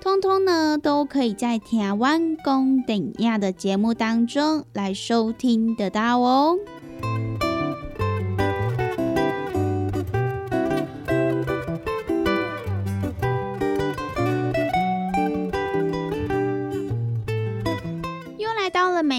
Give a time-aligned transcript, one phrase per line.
[0.00, 6.56] 通通呢，都可以在台湾公等亚的节目当中来收听得到哦。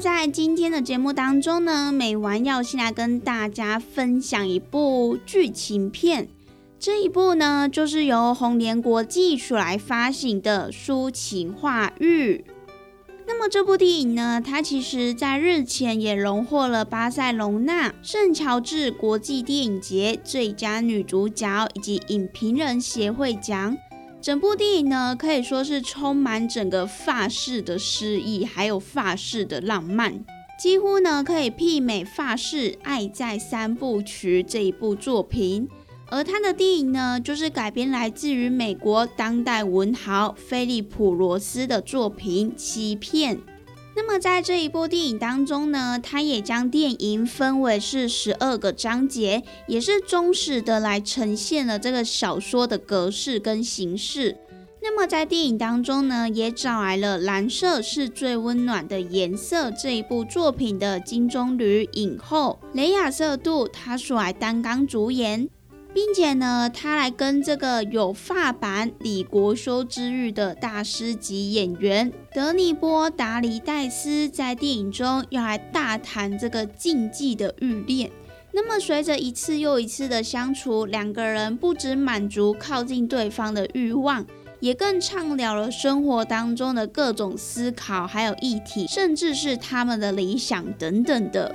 [0.00, 6.28] 在今天的节目当中呢，美完要先来跟大家分享一部剧情片。
[6.78, 12.46] 这一部呢，就是由红莲国际所来发行的抒情话语。
[13.26, 23.76] 那么这部电影呢，它其实在日前也荣获了巴塞隆纳圣乔治国际电影节最佳女主角以及影评人协会奖。
[24.22, 30.22] 整部电影呢，可以说是充满整个法式的诗意，还有法式的浪漫，
[30.58, 35.66] 几乎呢可以媲美法式《爱在三部曲》这一部作品。
[36.10, 43.36] 而他的电影呢，就是改编来自于美国当代文豪菲利普·罗斯的作品《欺骗》。
[43.96, 54.36] 那么在这一部电影当中呢，他也将电影分为是十二个章节，也是忠实的来呈现了这个小说的格式跟形式。
[54.82, 65.50] 那么在电影当中呢，也找来了《蓝色是最温暖的颜色》这一部作品的金棕榈影后雷亚瑟杜，她所来担纲主演。
[65.92, 78.10] 并且呢，他来跟这个有发版李国修之誉的大师级演员德尼波达黎戴斯在电影中要来大谈这个禁忌的欲恋。
[78.52, 84.26] 那么随着一次又一次的相处，两个人不止满足靠近对方的欲望，
[84.58, 91.54] 也更畅聊了生活当中的各种思考，还有议题，甚至是他们的理想等等的。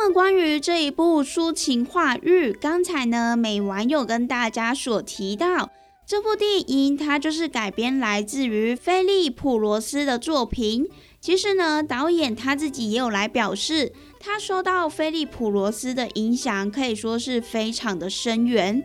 [0.00, 5.70] 么关于这一部抒情话语，刚才呢，美网友跟大家所提到，
[6.06, 10.88] 这部电影它就是改编来自于菲利普罗斯的作品。
[11.20, 18.82] 其实呢，导演他自己也有来表示，他受到菲利普罗斯的影响，可以说是非常的深远。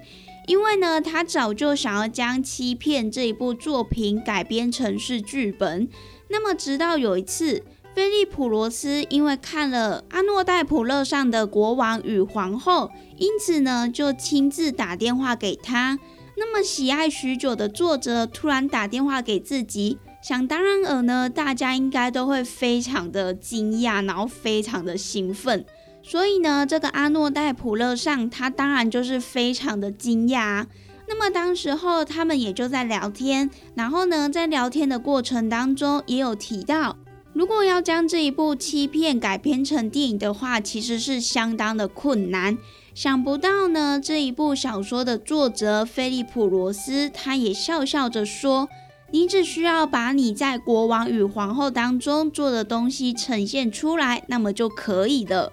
[0.47, 5.87] 因为呢，他早就想要将《欺骗》这一部作品改编成是剧本。
[6.27, 7.63] 那么，直到有一次。
[7.95, 15.97] 菲利普罗斯因为看了阿诺戴普勒上的国王与皇后，因此呢就亲自打电话给他。
[16.35, 25.65] 那么喜爱许久的作者突然打电话给自己，想当然尔呢，大家应该都会非常的惊讶，然后非常的兴奋。
[26.03, 30.65] 所以呢，这个阿诺戴普勒上他当然就是非常的惊讶。
[31.07, 36.97] 那么当时候他们也就在聊天，然后呢在聊天的过程当中也有提到。
[37.35, 42.57] 如果要将这一部欺骗改编成电影的话，其实是相当的困难，
[42.93, 48.69] 想不到呢，这一部小说的作者菲利普罗斯，他也笑笑着说
[49.11, 55.51] ：“你只需要把你在国王与皇后当中做的东西呈现出来，那么就可以了。”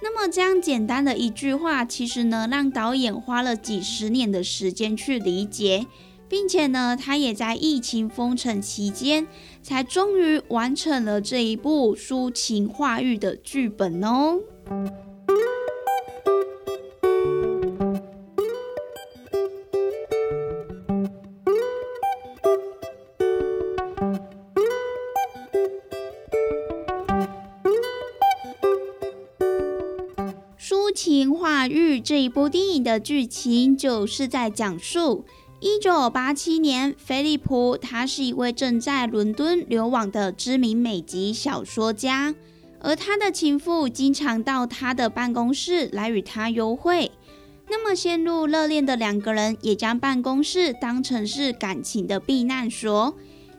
[0.00, 5.86] 那么这样简单的一句话，其实呢，让导演花了几十年的时间去理解，
[6.28, 9.26] 并且呢，他也在疫情封城期间，
[9.62, 14.40] 才终于完成了这一部抒情化欲的剧本哦。
[30.60, 35.24] 抒情化欲这一部电影的剧情就是在讲述，
[35.60, 42.32] 一九八七年，菲利普他是一位正在伦敦流亡的知名美籍小说家，
[42.78, 47.10] 而他的情妇经常到他的办公室来与他幽会。
[47.68, 53.14] 那么陷入热恋的两个人也将办公室当成是感情的避难所，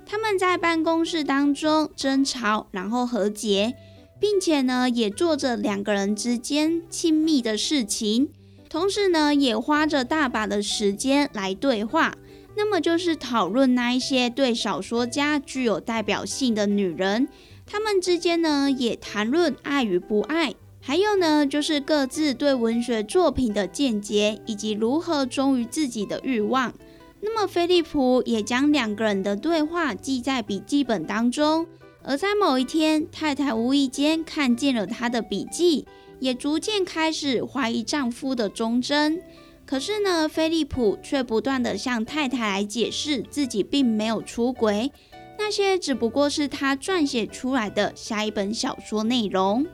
[0.06, 3.76] 他们在办公室当中争吵，然后和解。
[4.22, 8.30] 并且呢，也做着两个人之间亲密的事情，
[8.70, 12.14] 同时呢，也花着大把的时间来对话。
[12.56, 17.28] 那么就是讨论那一些对小说家具有代表性的女人，
[17.66, 26.74] 他们之间呢，也谈论爱与不爱，还有呢，就是各自对文学作品的见解，以及如何忠于自己的欲望。
[27.22, 31.66] 那么菲利普也将两个人的对话记在笔记本当中。
[32.10, 35.86] 而在某一天，太太无意间看见了他的笔记，
[36.20, 39.22] 也逐渐开始怀疑丈夫的忠贞。
[39.64, 44.92] 可是呢，菲利普却不断的向太太来解释自己并没有出轨，
[45.38, 49.68] 那些只不过是他撰写出来的下一本小说内容。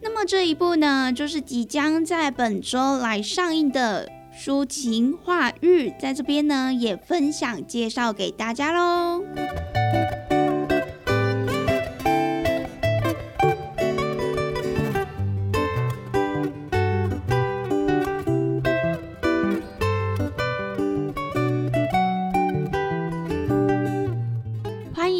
[0.00, 9.22] 那么这一部呢，就是即将在本周来上映的抒情化欲，在这边呢也分享介绍给大家喽。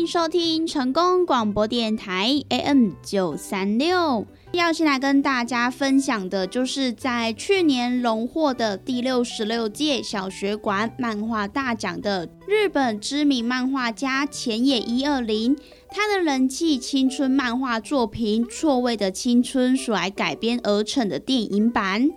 [0.07, 15.57] 收听成功广播电台 AM 九三六，要先来跟大家分享的，就是在去年荣获的第六十六届小学馆漫画大奖的日本知名漫画家浅野一二零，
[15.91, 22.11] 他的人气青春漫画作品《错位的青春》所来改编而成的电影版。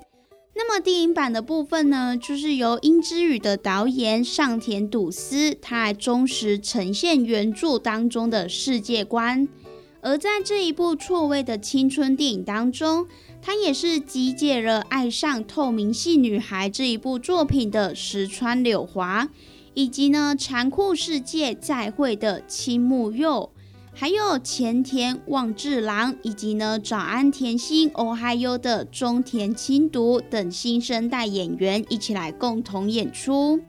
[0.62, 9.48] 那么电影版的部分呢，就是由《樱之语》的导演上田笃司，他来忠实呈现原著当中的世界观。
[10.02, 13.08] 而在这一部错位的青春电影当中，
[13.42, 19.30] 他也是集结了《爱上透明系女孩》这一部作品的石川柳华，
[19.76, 23.50] 以及呢《残酷世界再会》的青木佑。
[24.00, 33.60] 还有前田望志郎，以及呢早安甜心、哦嗨哟的中田清读等新生代演员一起来共同演出。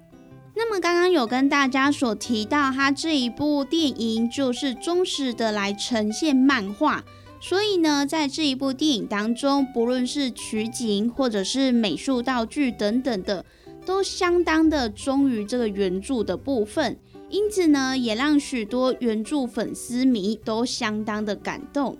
[0.54, 7.02] 那么刚刚有跟大家所提到，他这一部电影就是忠实的来呈现漫画，
[7.40, 13.44] 所以呢，在这一部电影当中，不论是取景或者是美术道具等等的，
[13.84, 16.96] 都相当的忠于这个原著的部分。
[17.30, 21.96] 因此呢，也让许多原著粉丝迷都相当的感动。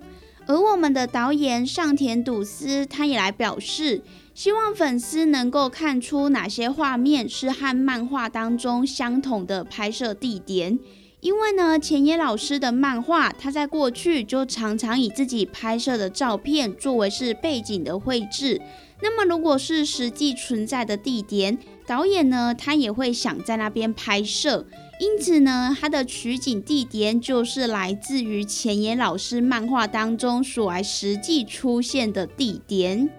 [0.47, 4.01] 而我们的导演上田笃司，他也来表示，
[4.33, 10.77] 希望粉丝能够看出哪些画面是和漫画当中相同的拍摄地点。
[11.21, 18.59] 因为呢，前野老师的漫画，他在过去就常常以自己拍摄的照片作为是背景的绘制。
[19.03, 24.65] 那么，如果是实际存在的地点，导演呢，他也会想在那边拍摄。
[25.01, 33.09] 因此呢，它的取景地点就是来自于前野老师漫画当中所来实际出现的地点。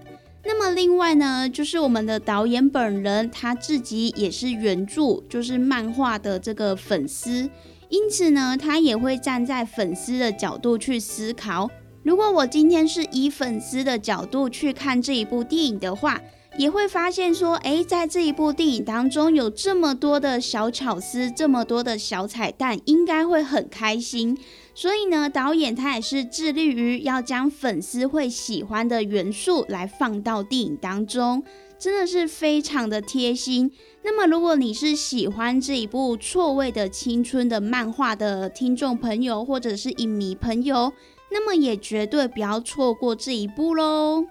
[0.45, 7.51] 那么另外呢，就是我们的导演本人他自己也是原著，就是漫画的这个粉丝。
[7.89, 11.69] 因此呢，他也会站在粉丝的角度去思考：
[12.05, 16.21] 如果我今天是以粉丝的角度去看这一部电影的话。
[16.59, 24.37] 也会发现说，诶，在这一部电影当中有这么多的小巧思，这么多的小彩蛋，应该会很开心。
[24.75, 31.43] 所以呢，导演他也是致力于要将粉丝会喜欢的元素来放到电影当中，
[31.79, 33.71] 真的是非常的贴心。
[34.03, 40.93] 那么，如果你是喜欢这一部错位的青春的漫画的听众朋友，或者是影迷朋友，
[41.31, 44.27] 那么也绝对不要错过这一部喽。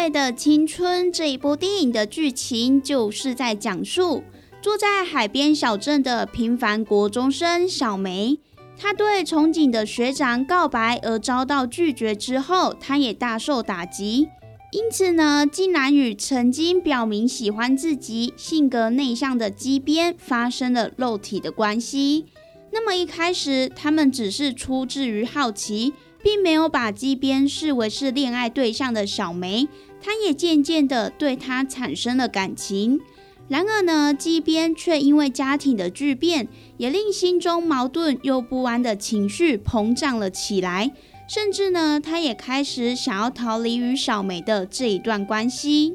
[0.00, 4.24] 谓的青春这一部电影的剧情，就是在讲述
[4.62, 8.38] 住在海边小镇的平凡国中生小梅，
[8.78, 14.28] 她对憧憬的学长告白而遭到拒绝之后，她也大受打击，
[14.72, 22.24] 因此呢，竟然与曾经表明喜欢自己、性格内向的基边发生了肉体的关系。
[22.72, 25.92] 那么一开始，他们只是出自于好奇。
[26.22, 29.66] 并没有把基边视为是恋爱对象的小梅，
[30.02, 33.00] 他也渐渐的对他产生了感情。
[33.48, 40.92] 然而呢，基边却因为家庭的巨变，也令心中矛盾又不安的情绪膨胀了起来。
[41.28, 45.94] 甚至呢，他也开始想要逃离与小梅的这一段关系。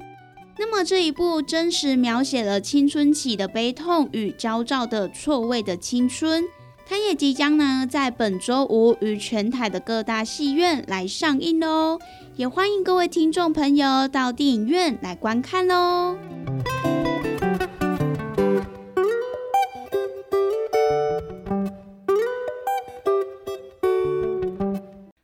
[0.58, 6.44] 那么这一部真实描写了青春期的悲痛与焦躁的错位的青春。
[6.88, 12.00] 它也即将呢在本周五于全台的各大戏院来上映哦，
[12.38, 16.18] 也欢迎各位听众朋友到电影院来观看哦。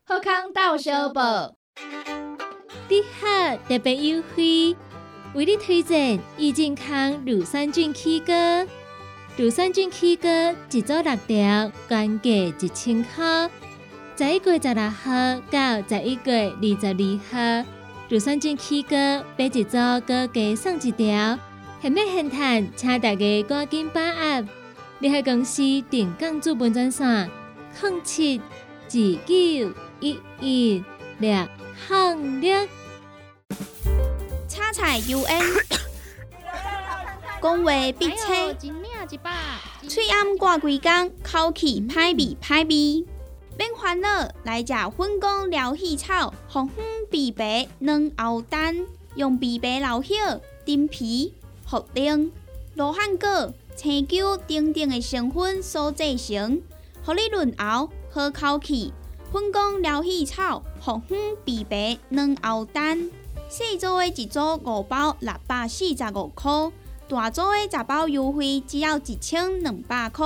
[0.05, 1.53] 好康到小宝，
[2.87, 4.77] 你好特别优惠，
[5.33, 8.65] 为你推荐益健康乳酸菌 K 歌。
[9.35, 10.29] 乳酸菌起膏
[10.71, 13.49] 一组六条，原价一千块。
[14.21, 17.69] 十一月十六号到十一月二十二号，
[18.07, 18.95] 乳酸菌起膏
[19.35, 19.75] 买一组，
[20.05, 21.39] 高价送一条。
[21.81, 24.47] 现买现赚，请大家赶紧把握！
[24.99, 27.31] 联合公司定岗资本专线：
[27.81, 30.83] 零七二九一一
[31.17, 31.47] 六
[31.89, 32.67] 零六。
[34.47, 35.25] 叉彩 UN，
[37.41, 38.53] 讲话必切。
[39.87, 43.03] 嘴暗挂几工，口气歹味歹味，
[43.61, 50.17] 免烦恼，来食粉公疗气草，红粉枇杷软熬蛋，用枇杷老叶、
[50.65, 51.35] 丁皮、
[51.69, 52.31] 茯苓、
[52.73, 56.59] 罗汉果、青椒等等的成分所制成，
[57.05, 58.91] 互你润喉好口气。
[59.31, 63.11] 粉公疗气草，红粉枇杷软熬蛋，
[63.47, 66.51] 细组的一组五包，六百四十五块。
[67.07, 70.25] 大组的十包优惠只要一千两百块。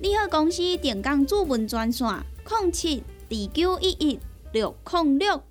[0.00, 2.04] 你好，公司电工主文专线：
[2.48, 4.20] 零七二九一一
[4.52, 5.42] 六零六。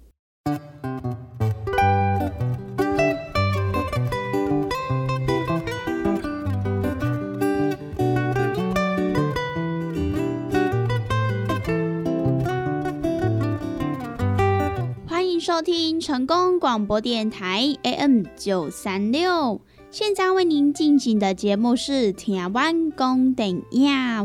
[15.06, 19.60] 欢迎收听成功广播电台 AM 九三六。
[19.92, 23.64] 现在为您进行的节目是《听完公电影》，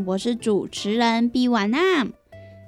[0.07, 2.20] 我是主持人毕婉啊。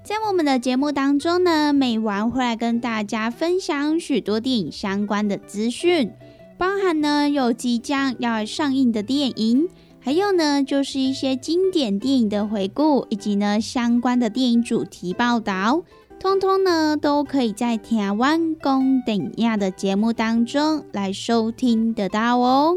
[0.04, 6.10] 在我们的节目当中呢，每晚会来跟大家分享许多电影相关的资讯，
[6.58, 9.68] 包含呢有即将要上映的电影，
[10.00, 15.84] 还有呢就是一些经典电影的回顾，以及呢相关的电影主题报道。
[16.18, 22.76] 通通呢，都可以在台湾公等亚的节目当中来收听得到哦。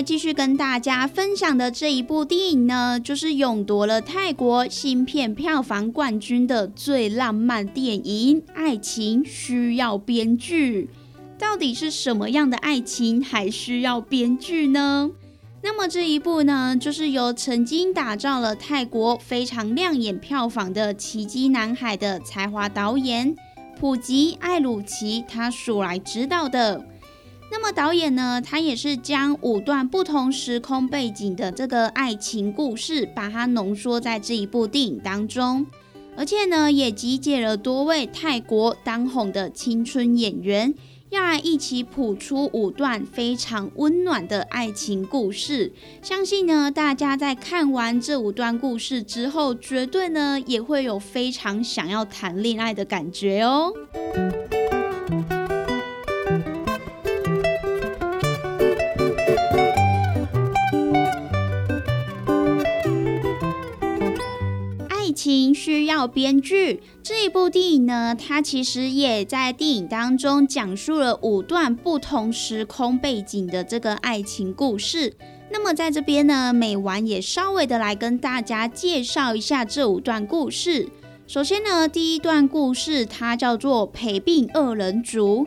[0.00, 10.84] 来继续跟大家分享的这一部电影呢，就是勇夺了泰国新片票房冠军的最浪漫电影《爱情需要编剧》。
[11.38, 15.10] 到底是什么样的爱情还需要编剧呢？
[15.62, 23.36] 那么这一部呢，就是由曾经打造了泰国非常亮眼票房的《奇迹男孩》的才华导演
[23.78, 26.86] 普吉艾鲁奇他所来指导的。
[27.52, 35.66] 那么导演呢，他也是将五段不同时空背景的这个爱情故事，把它浓缩在这一部电影当中，
[36.16, 40.74] 而且呢，也集结了多位泰国当红的青春演员。
[41.10, 53.72] 要来一起谱出五段非常温暖的爱情故事，相信呢，大家在看完这五段故事之后，绝对呢也会有非常想要谈恋爱的感觉哦。
[65.54, 75.14] 需要编剧这一部电影呢，它其实也在电影当中讲述了五段不同时空背景的这个爱情故事。
[75.52, 80.88] 那么在这边呢，美丸也稍微的来跟大家介绍一下这五段故事。
[81.26, 85.46] 首先呢，第一段故事它叫做陪病二人组，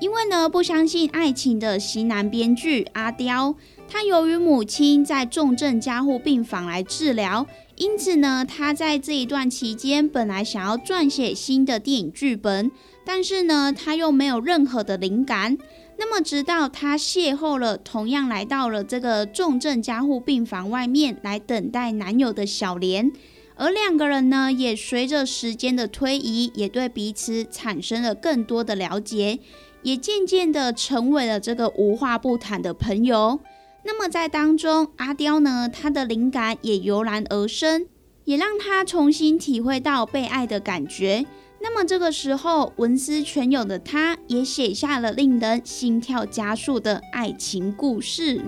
[0.00, 3.54] 因为呢不相信爱情的西南编剧阿刁，
[3.88, 7.46] 他由于母亲在重症加护病房来治疗。
[7.76, 12.70] 因此呢，他在这一段期间本来想要撰写新的电影剧本，
[13.04, 15.58] 但是呢，他又没有任何的灵感。
[15.96, 23.12] 那么，直到他邂逅了同样来到了这个重症加护病房外面来等待男友的小莲，
[23.54, 29.38] 而两个人呢，也随着时间的推移，也对彼此产生了更多的了解，
[29.82, 33.38] 也渐渐的成为了这个无话不谈的朋友。
[33.84, 37.86] 那么在当中，阿刁呢，他的灵感也油然而生，
[38.24, 41.26] 也让他重新体会到被爱的感觉。
[41.60, 48.40] 那么这个时候，文思泉涌的他，也写下了令人心跳加速的爱情故事。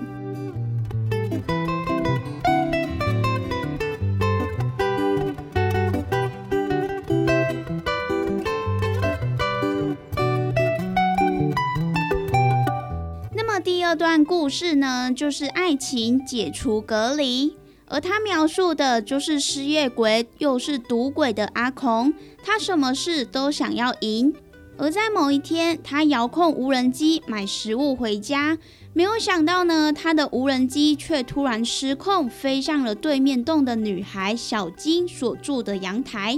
[14.27, 22.13] 故事呢，就是爱情解除隔离，而他描述的就是失业鬼又是赌鬼的阿孔，
[22.43, 24.33] 他什么事都想要赢。
[24.77, 28.57] 而在某一天，他遥控无人机买食物回家，
[28.91, 36.37] 没有想到呢，他的无人机却突然失控，飞向了对面栋的女孩小金所住的阳台。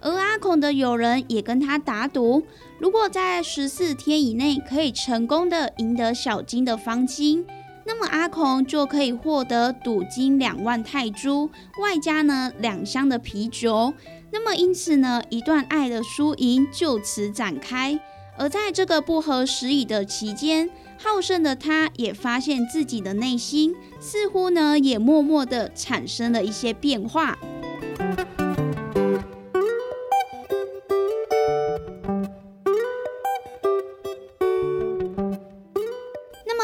[0.00, 2.42] 而阿孔的友人也跟他打赌，
[2.78, 7.44] 如果在十四天以内可以成功的赢得小金的芳心，
[7.84, 13.92] 那么阿孔就可以获得赌金两万泰铢，外加呢两箱的啤酒。
[14.32, 18.00] 那么因此呢，一段爱的输赢就此展开。
[18.38, 27.36] 而在这个不合时宜的期间，好胜的他也发现自己的内心似乎呢也默默的产生了一些变化。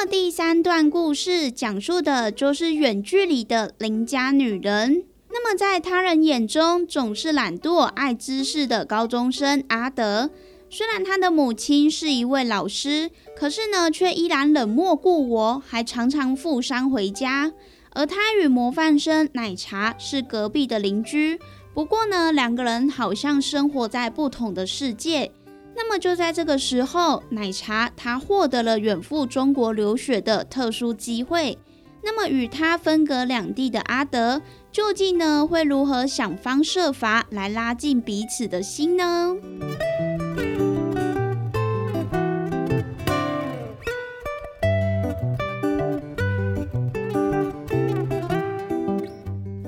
[0.06, 5.04] 第三段故事讲述的就是远距离的邻家女人。
[5.30, 10.30] 那么，在他人眼中总是懒惰、爱知识的高中生阿德，
[10.70, 17.52] 虽然他的母亲是一位老师，可是呢，却依然冷漠故我，还常常负伤回家。
[17.90, 21.40] 而他与模范生奶茶是隔壁的邻居，
[21.74, 25.32] 不过呢，两个人好像生活在不同的世界。
[25.76, 31.58] 那么就在这个时候，奶茶他获得了远赴中国留学的特殊机会。
[32.02, 34.40] 那么与他分隔两地的阿德，
[34.72, 39.36] 究竟呢会如何想方设法来拉近彼此的心呢？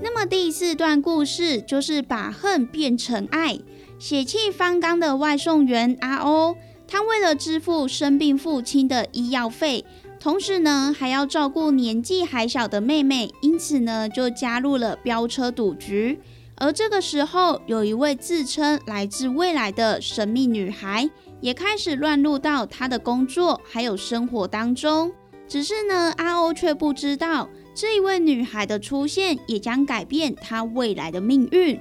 [0.00, 3.58] 那么第四段故事就是把恨变成爱。
[3.98, 6.56] 血气方刚的外送员阿欧，
[6.86, 9.84] 他为了支付生病父亲的医药费，
[10.20, 16.20] 同时呢还要照顾年纪还小的妹妹，因此呢就加入了飙车赌局。
[16.60, 21.08] 而这个时候，有一位自称来自未来的神秘女孩，
[21.40, 25.12] 也开始乱入到他的工作还有生活当中。
[25.46, 31.80] 只是呢，阿欧却不知道，这一位女孩的出现也将改变他未来的命运。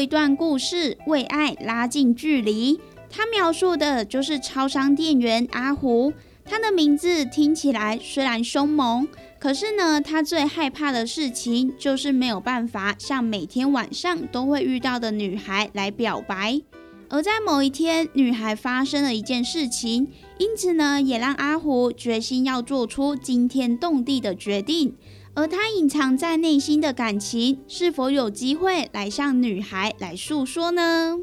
[0.00, 2.80] 一段故事，为爱拉近距离。
[3.08, 6.12] 他描述的就是超商店员阿胡，
[6.44, 16.60] 他的名字听起来虽然凶猛，可是呢，他最害怕的事情就是没有办法向每天晚上都会遇到的女孩来表白。
[17.08, 24.96] 而在某一天，女孩发生了一件事情，因此呢，也让阿胡决心要做出惊天动地的决定。
[25.36, 31.18] 而他隐藏在内心的感情，是否有机会来向女孩来诉说呢？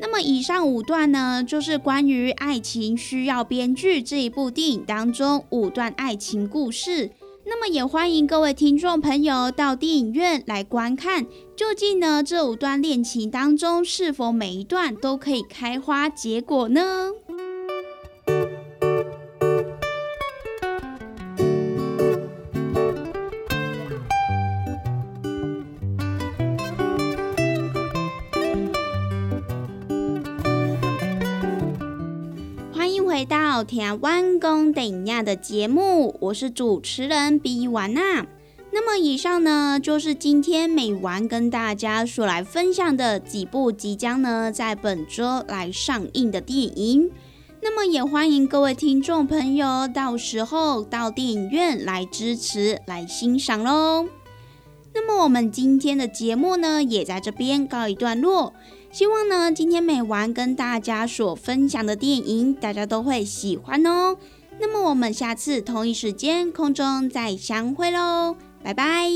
[0.00, 7.10] 那么以上五段呢，就是关于《爱情需要编剧》这一部电影当中五段爱情故事。
[7.44, 17.10] 那么也欢迎各位听众朋友到电影院来观看，究竟呢这五段恋情当中，是否每一段都可以开花结果呢？
[33.60, 38.26] 到听弯弓等亚的节目，我是主持人比完娜。
[38.72, 47.10] 那么以上呢，就是今天美完跟大家所来分享的几部即将呢在本周来上映的电影。
[47.60, 54.06] 那么也欢迎各位听众朋友到时候到电影院来支持、来欣赏喽。
[54.94, 58.54] 那么我们今天的节目呢，也在这边告一段落。
[58.90, 64.16] 希望呢，今天美完跟大家所分享的电影，大家都会喜欢哦。
[64.58, 69.08] 那么我们下次同一时间空中再相会喽，拜拜。